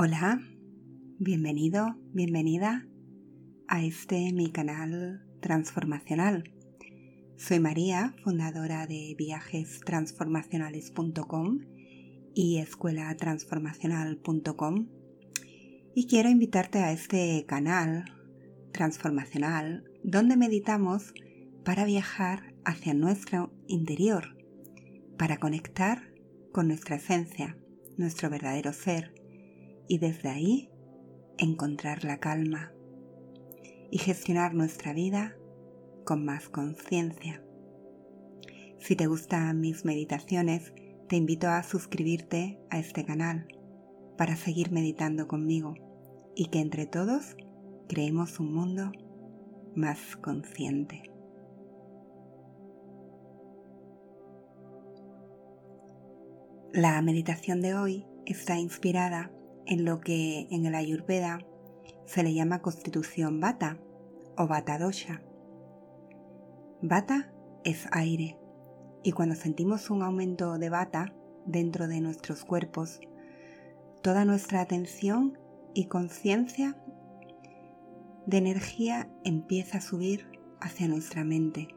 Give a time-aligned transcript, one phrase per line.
[0.00, 0.40] Hola,
[1.18, 2.86] bienvenido, bienvenida
[3.66, 6.54] a este mi canal transformacional.
[7.36, 11.62] Soy María, fundadora de viajestransformacionales.com
[12.32, 14.88] y escuelatransformacional.com
[15.96, 18.04] y quiero invitarte a este canal
[18.70, 21.12] transformacional donde meditamos
[21.64, 24.36] para viajar hacia nuestro interior,
[25.18, 26.14] para conectar
[26.52, 27.58] con nuestra esencia,
[27.96, 29.17] nuestro verdadero ser
[29.88, 30.70] y desde ahí
[31.38, 32.72] encontrar la calma
[33.90, 35.36] y gestionar nuestra vida
[36.04, 37.42] con más conciencia.
[38.78, 40.72] Si te gustan mis meditaciones,
[41.08, 43.48] te invito a suscribirte a este canal
[44.16, 45.74] para seguir meditando conmigo
[46.36, 47.36] y que entre todos
[47.88, 48.92] creemos un mundo
[49.74, 51.02] más consciente.
[56.72, 59.32] La meditación de hoy está inspirada
[59.68, 61.38] en lo que en el Ayurveda
[62.06, 63.78] se le llama constitución Vata
[64.36, 65.22] o Vata Dosha.
[66.80, 67.32] Vata
[67.64, 68.38] es aire
[69.02, 73.00] y cuando sentimos un aumento de Vata dentro de nuestros cuerpos,
[74.02, 75.38] toda nuestra atención
[75.74, 76.76] y conciencia
[78.26, 81.68] de energía empieza a subir hacia nuestra mente.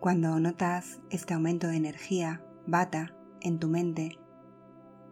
[0.00, 4.18] Cuando notas este aumento de energía, Vata, en tu mente,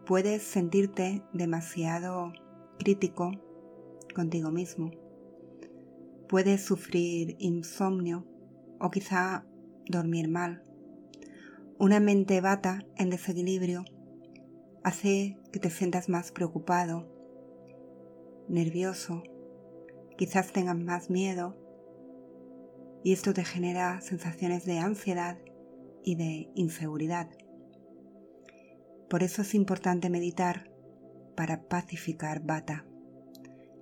[0.05, 2.33] puedes sentirte demasiado
[2.77, 3.31] crítico
[4.13, 4.91] contigo mismo.
[6.27, 8.25] Puedes sufrir insomnio
[8.79, 9.45] o quizá
[9.87, 10.63] dormir mal.
[11.79, 13.85] Una mente bata en desequilibrio
[14.83, 17.07] hace que te sientas más preocupado,
[18.49, 19.23] nervioso,
[20.17, 21.57] quizás tengas más miedo
[23.03, 25.37] y esto te genera sensaciones de ansiedad
[26.03, 27.29] y de inseguridad.
[29.13, 30.71] Por eso es importante meditar
[31.35, 32.83] para pacificar Bata.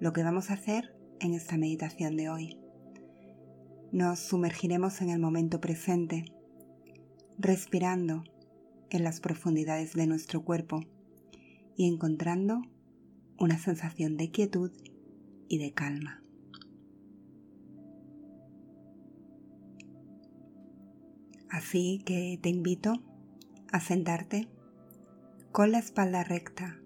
[0.01, 2.59] Lo que vamos a hacer en esta meditación de hoy.
[3.93, 6.25] Nos sumergiremos en el momento presente,
[7.37, 8.25] respirando
[8.89, 10.81] en las profundidades de nuestro cuerpo
[11.77, 12.63] y encontrando
[13.39, 14.73] una sensación de quietud
[15.47, 16.21] y de calma.
[21.49, 22.95] Así que te invito
[23.71, 24.49] a sentarte
[25.51, 26.79] con la espalda recta,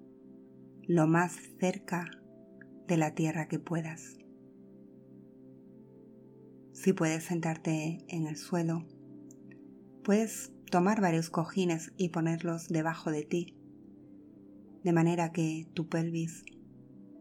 [0.88, 2.10] lo más cerca
[2.88, 4.18] de la tierra que puedas.
[6.74, 8.84] Si puedes sentarte en el suelo,
[10.04, 13.56] puedes tomar varios cojines y ponerlos debajo de ti,
[14.84, 16.44] de manera que tu pelvis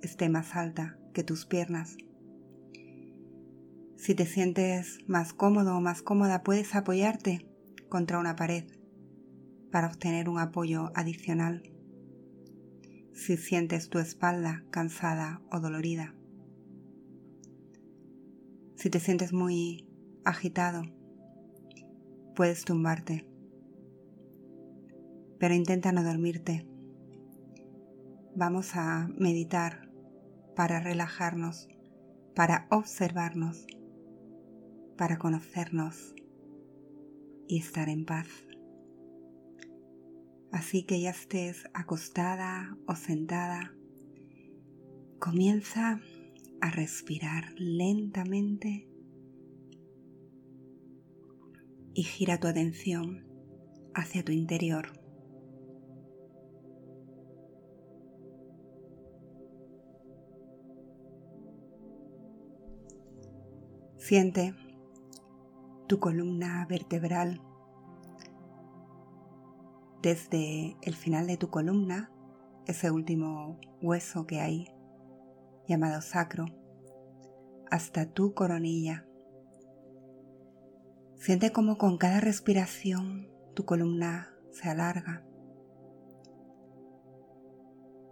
[0.00, 1.98] esté más alta que tus piernas.
[3.96, 7.46] Si te sientes más cómodo o más cómoda, puedes apoyarte
[7.90, 8.64] contra una pared
[9.74, 11.64] para obtener un apoyo adicional
[13.12, 16.14] si sientes tu espalda cansada o dolorida.
[18.76, 19.88] Si te sientes muy
[20.24, 20.82] agitado,
[22.36, 23.26] puedes tumbarte,
[25.40, 26.68] pero intenta no dormirte.
[28.36, 29.90] Vamos a meditar
[30.54, 31.66] para relajarnos,
[32.36, 33.66] para observarnos,
[34.96, 36.14] para conocernos
[37.48, 38.28] y estar en paz.
[40.54, 43.74] Así que ya estés acostada o sentada,
[45.18, 46.00] comienza
[46.60, 48.88] a respirar lentamente
[51.92, 53.26] y gira tu atención
[53.94, 54.92] hacia tu interior.
[63.96, 64.54] Siente
[65.88, 67.40] tu columna vertebral
[70.04, 72.12] desde el final de tu columna,
[72.66, 74.68] ese último hueso que hay,
[75.66, 76.44] llamado sacro,
[77.70, 79.06] hasta tu coronilla.
[81.16, 85.24] Siente como con cada respiración tu columna se alarga.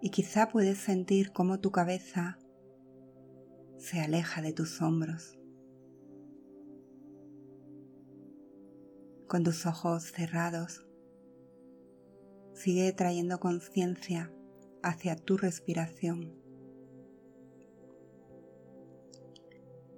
[0.00, 2.38] Y quizá puedes sentir cómo tu cabeza
[3.76, 5.38] se aleja de tus hombros.
[9.28, 10.86] Con tus ojos cerrados,
[12.62, 14.30] Sigue trayendo conciencia
[14.84, 16.32] hacia tu respiración.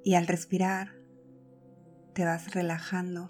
[0.03, 0.95] Y al respirar,
[2.15, 3.27] te vas relajando.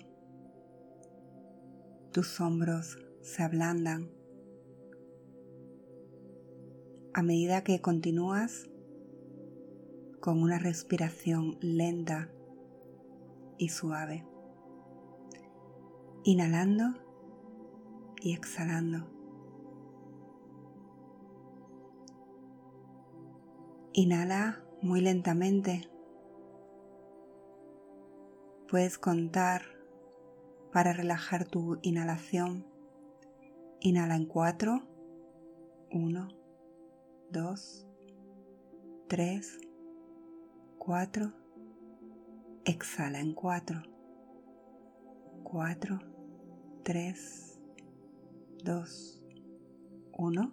[2.13, 4.09] Tus hombros se ablandan.
[7.13, 8.71] A medida que continúas
[10.21, 12.31] con una respiración lenta
[13.59, 14.25] y suave.
[16.23, 16.95] Inhalando
[18.23, 19.14] y exhalando.
[23.97, 25.89] Inhala muy lentamente.
[28.69, 29.63] Puedes contar
[30.73, 32.67] para relajar tu inhalación.
[33.79, 34.83] Inhala en 4,
[35.93, 36.29] 1,
[37.31, 37.87] 2,
[39.07, 39.59] 3,
[40.79, 41.33] 4.
[42.65, 43.81] Exhala en 4,
[45.45, 46.01] 4,
[46.83, 47.61] 3,
[48.65, 49.25] 2,
[50.19, 50.53] 1.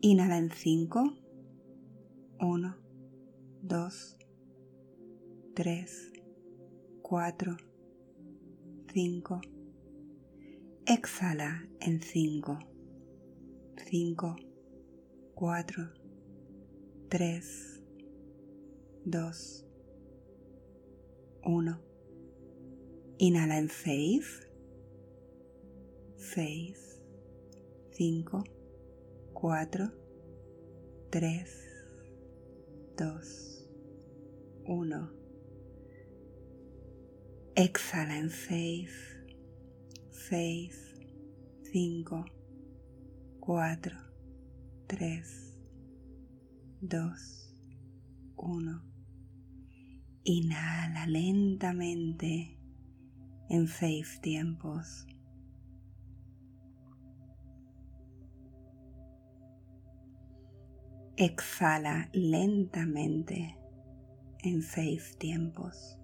[0.00, 1.17] Inhala en 5,
[2.40, 2.76] 1,
[3.62, 4.16] 2,
[5.54, 6.12] 3,
[7.02, 7.56] 4,
[8.92, 9.40] 5.
[10.86, 12.58] Exhala en 5,
[13.90, 14.36] 5,
[15.34, 15.92] 4,
[17.08, 17.82] 3,
[19.04, 19.66] 2,
[21.42, 21.80] 1.
[23.18, 24.48] Inhala en 6,
[26.16, 27.02] 6,
[27.90, 28.44] 5,
[29.32, 29.92] 4,
[31.10, 31.67] 3,
[32.98, 33.64] 2,
[34.66, 35.10] 1.
[37.54, 38.90] Exhala en 6,
[40.10, 40.96] 6,
[41.70, 42.24] 5,
[43.38, 43.96] 4,
[44.88, 45.60] 3,
[46.80, 47.54] 2,
[48.34, 48.82] 1.
[50.24, 52.58] Inhala lentamente
[53.48, 55.06] en seis tiempos.
[61.20, 63.58] Exhala lentamente
[64.38, 65.98] en seis tiempos.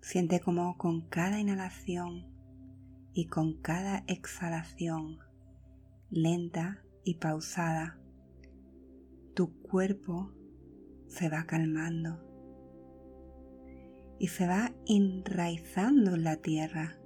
[0.00, 2.28] Siente como con cada inhalación
[3.12, 5.18] y con cada exhalación
[6.08, 7.98] lenta y pausada,
[9.34, 10.30] tu cuerpo
[11.08, 12.27] se va calmando
[14.18, 16.98] y se va enraizando en la tierra.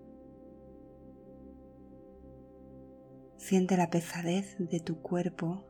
[3.37, 5.65] Siente la pesadez de tu cuerpo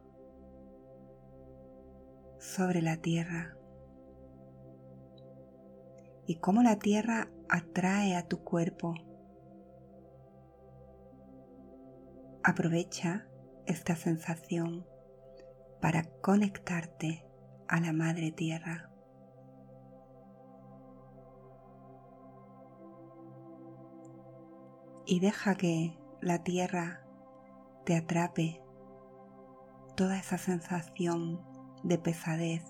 [2.38, 3.56] sobre la tierra
[6.26, 8.94] y cómo la tierra atrae a tu cuerpo.
[12.44, 13.26] Aprovecha
[13.66, 14.86] esta sensación
[15.80, 17.24] para conectarte
[17.68, 18.91] a la madre tierra.
[25.04, 27.04] Y deja que la tierra
[27.84, 28.62] te atrape
[29.96, 31.40] toda esa sensación
[31.82, 32.62] de pesadez,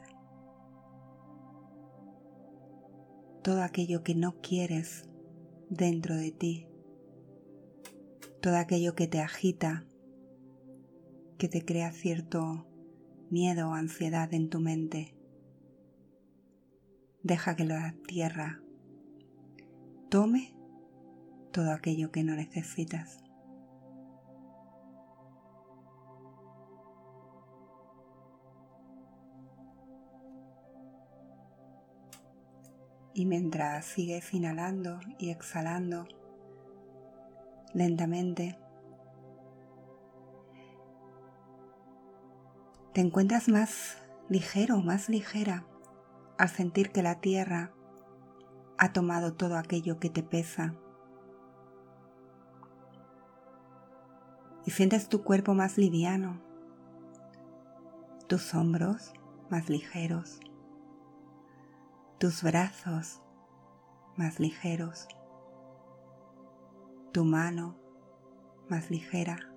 [3.42, 5.08] todo aquello que no quieres
[5.68, 6.68] dentro de ti,
[8.40, 9.84] todo aquello que te agita,
[11.38, 12.66] que te crea cierto
[13.30, 15.14] miedo o ansiedad en tu mente.
[17.22, 18.62] Deja que la tierra
[20.08, 20.54] tome
[21.52, 23.22] todo aquello que no necesitas.
[33.14, 36.08] Y mientras sigues inhalando y exhalando
[37.74, 38.58] lentamente,
[42.94, 45.66] te encuentras más ligero, más ligera
[46.38, 47.72] al sentir que la tierra
[48.78, 50.74] ha tomado todo aquello que te pesa.
[54.64, 56.40] Y sientes tu cuerpo más liviano,
[58.28, 59.12] tus hombros
[59.50, 60.40] más ligeros
[62.22, 63.20] tus brazos
[64.16, 65.08] más ligeros,
[67.12, 67.74] tu mano
[68.68, 69.52] más ligera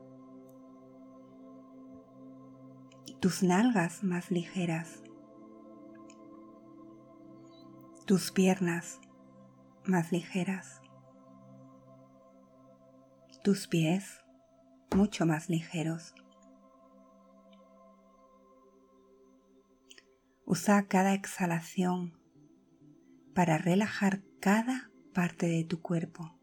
[3.20, 5.04] tus nalgas más ligeras,
[8.08, 9.00] tus piernas
[9.86, 10.82] más ligeras,
[13.44, 14.25] tus pies
[14.96, 16.16] mucho más ligeros.
[20.46, 22.18] Usa cada exhalación
[23.34, 26.40] para relajar cada parte de tu cuerpo.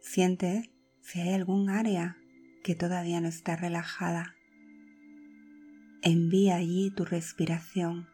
[0.00, 2.16] Siente si hay algún área
[2.64, 4.36] que todavía no está relajada.
[6.02, 8.08] Envía allí tu respiración,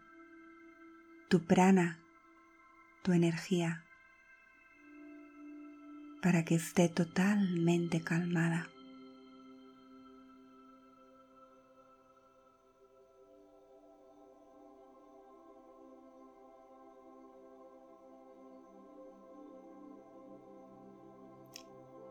[1.28, 2.00] tu prana,
[3.02, 3.84] tu energía,
[6.24, 8.70] para que esté totalmente calmada.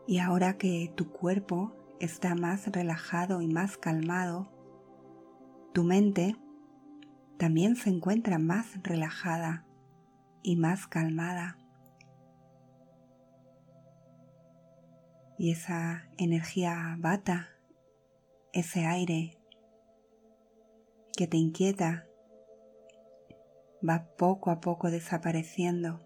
[0.06, 4.48] Y ahora que tu cuerpo está más relajado y más calmado,
[5.72, 6.36] tu mente
[7.36, 9.66] también se encuentra más relajada
[10.44, 11.63] y más calmada.
[15.44, 17.50] Y esa energía bata,
[18.54, 19.36] ese aire
[21.14, 22.08] que te inquieta,
[23.86, 26.00] va poco a poco desapareciendo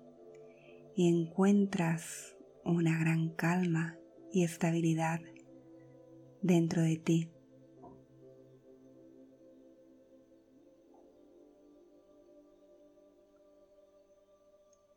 [0.96, 3.96] y encuentras una gran calma
[4.32, 5.20] y estabilidad
[6.42, 7.30] dentro de ti.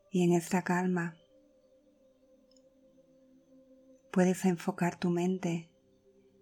[0.09, 1.20] Y en esta calma
[4.11, 5.69] puedes enfocar tu mente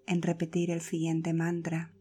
[0.07, 1.93] en repetir el siguiente mantra.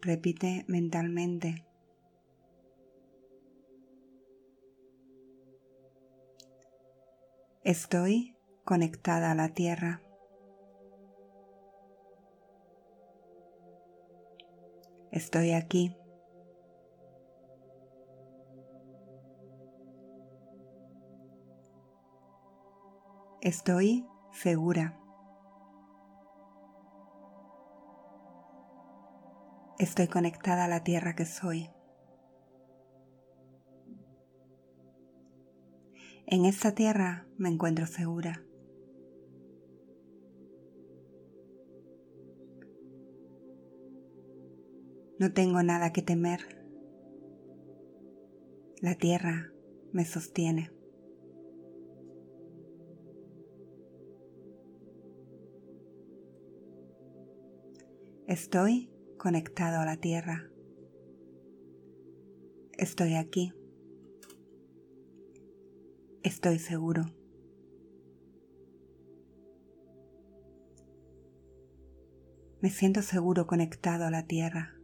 [0.00, 1.66] Repite mentalmente.
[7.62, 10.02] Estoy conectada a la tierra.
[15.12, 15.94] Estoy aquí.
[23.42, 24.96] Estoy segura.
[29.80, 31.68] Estoy conectada a la tierra que soy.
[36.26, 38.44] En esta tierra me encuentro segura.
[45.18, 46.64] No tengo nada que temer.
[48.80, 49.50] La tierra
[49.90, 50.81] me sostiene.
[58.32, 60.50] Estoy conectado a la tierra.
[62.78, 63.52] Estoy aquí.
[66.22, 67.04] Estoy seguro.
[72.62, 74.78] Me siento seguro conectado a la tierra.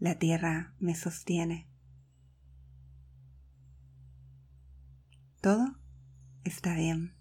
[0.00, 1.66] La tierra me sostiene.
[5.40, 5.78] Todo
[6.44, 7.16] está bien.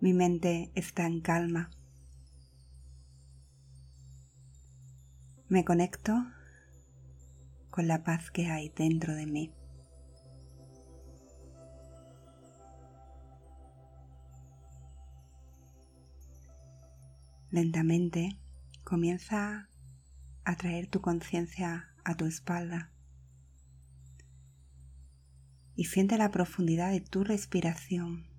[0.00, 1.68] Mi mente está en calma.
[5.50, 6.14] Me conecto
[7.70, 9.52] con la paz que hay dentro de mí.
[17.50, 18.38] Lentamente
[18.84, 19.68] comienza
[20.44, 22.90] a traer tu conciencia a tu espalda
[25.76, 28.30] y siente la profundidad de tu respiración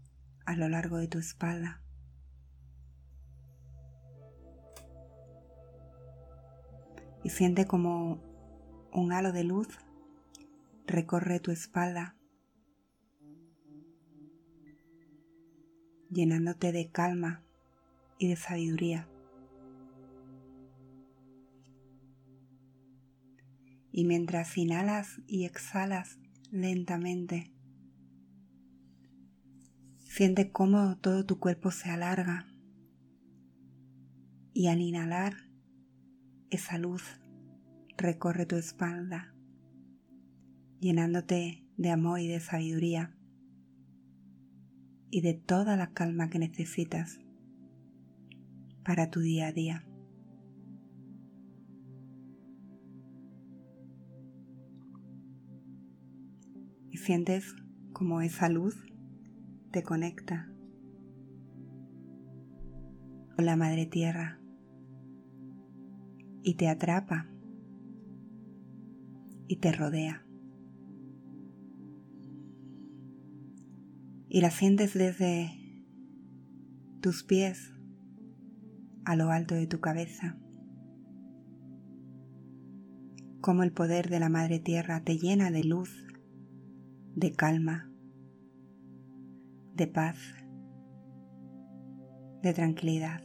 [0.46, 1.82] a lo largo de tu espalda.
[7.24, 8.22] Y siente como
[8.92, 9.68] un halo de luz
[10.88, 12.16] recorre tu espalda,
[16.10, 17.44] llenándote de calma
[18.18, 19.08] y de sabiduría.
[23.94, 26.18] Y mientras inhalas y exhalas
[26.50, 27.52] lentamente,
[30.14, 32.46] Siente cómo todo tu cuerpo se alarga
[34.52, 35.36] y al inhalar
[36.50, 37.02] esa luz
[37.96, 39.34] recorre tu espalda,
[40.82, 43.16] llenándote de amor y de sabiduría
[45.10, 47.22] y de toda la calma que necesitas
[48.84, 49.88] para tu día a día.
[56.90, 57.56] Y sientes
[57.94, 58.91] como esa luz
[59.72, 60.52] te conecta
[63.36, 64.40] con la Madre Tierra
[66.44, 67.30] y te atrapa
[69.48, 70.26] y te rodea.
[74.28, 75.52] Y la sientes desde
[77.02, 77.74] tus pies
[79.06, 80.38] a lo alto de tu cabeza.
[83.40, 86.08] Como el poder de la Madre Tierra te llena de luz,
[87.16, 87.91] de calma
[89.74, 90.18] de paz,
[92.42, 93.22] de tranquilidad.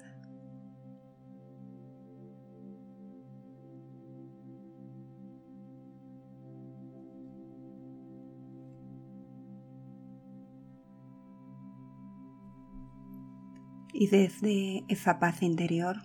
[13.93, 15.97] Y desde esa paz interior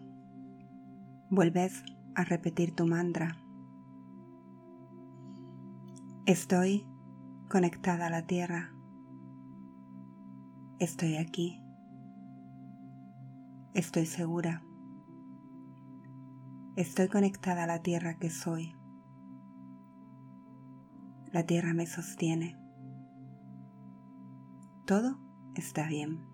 [1.30, 1.84] vuelves
[2.16, 3.38] a repetir tu mantra.
[6.26, 6.86] Estoy
[7.50, 8.72] conectada a la tierra.
[10.82, 11.64] Estoy aquí.
[13.76, 14.64] Estoy segura.
[16.76, 18.76] Estoy conectada a la tierra que soy.
[21.32, 22.58] La tierra me sostiene.
[24.88, 25.20] Todo
[25.54, 26.26] está bien.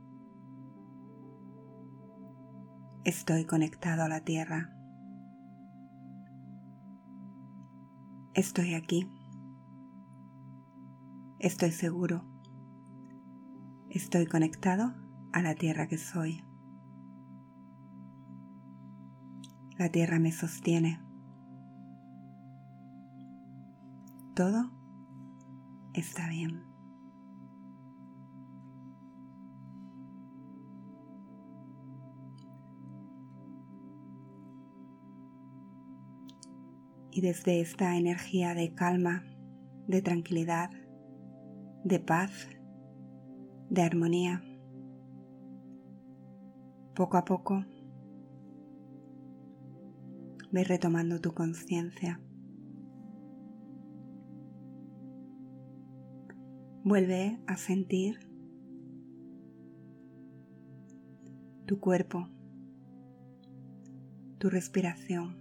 [3.04, 4.74] Estoy conectado a la tierra.
[8.34, 9.12] Estoy aquí.
[11.38, 12.37] Estoy seguro.
[13.98, 14.94] Estoy conectado
[15.34, 16.44] a la tierra que soy.
[19.80, 21.02] La tierra me sostiene.
[24.36, 24.70] Todo
[25.96, 26.64] está bien.
[37.10, 39.24] Y desde esta energía de calma,
[39.88, 40.70] de tranquilidad,
[41.84, 42.48] de paz,
[43.70, 44.44] de armonía,
[46.96, 47.66] poco a poco
[50.52, 52.20] ve retomando tu conciencia.
[56.84, 58.18] Vuelve a sentir
[61.66, 62.30] tu cuerpo,
[64.38, 65.38] tu respiración.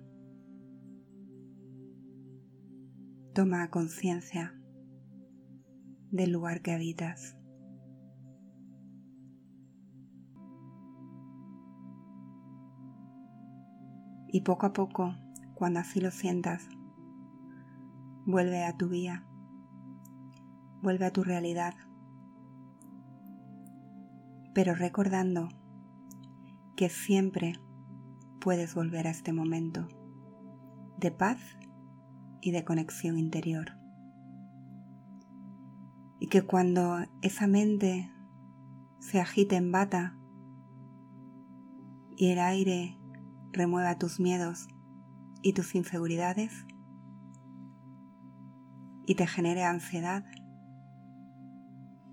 [3.33, 4.61] Toma conciencia
[6.11, 7.37] del lugar que habitas.
[14.28, 15.14] Y poco a poco,
[15.54, 16.68] cuando así lo sientas,
[18.25, 19.26] vuelve a tu vía
[20.87, 21.75] vuelve a tu realidad,
[24.54, 25.49] pero recordando
[26.76, 27.54] que siempre
[28.40, 29.88] puedes volver a este momento
[30.99, 31.40] de paz
[32.40, 33.73] y de conexión interior.
[36.21, 38.11] Y que cuando esa mente
[39.00, 40.16] se agite en bata
[42.16, 42.95] y el aire
[43.56, 44.68] remueva tus miedos
[45.42, 46.52] y tus inseguridades
[49.06, 50.25] y te genere ansiedad,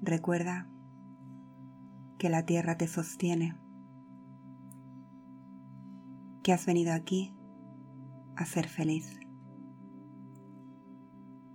[0.05, 0.67] Recuerda
[2.19, 3.57] que la tierra te sostiene,
[6.43, 7.33] que has venido aquí
[8.35, 9.17] a ser feliz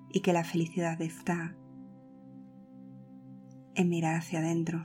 [0.08, 1.58] y que la felicidad está
[3.74, 4.80] en mirar hacia adentro,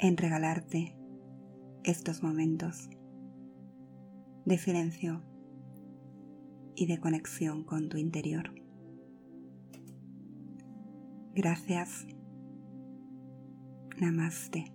[0.00, 0.98] en regalarte
[1.84, 2.88] estos momentos
[4.46, 5.22] de silencio
[6.74, 8.54] y de conexión con tu interior.
[11.34, 12.06] Gracias.
[13.98, 14.73] Namaste.